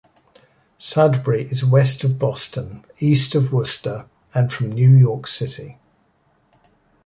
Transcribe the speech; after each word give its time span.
Sudbury 0.79 1.43
is 1.43 1.63
west 1.63 2.03
of 2.03 2.17
Boston, 2.17 2.83
east 2.99 3.35
of 3.35 3.53
Worcester, 3.53 4.07
and 4.33 4.51
from 4.51 4.71
New 4.71 4.89
York 4.89 5.27
City. 5.27 5.77